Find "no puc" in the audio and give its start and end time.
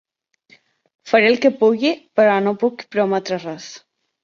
2.47-2.85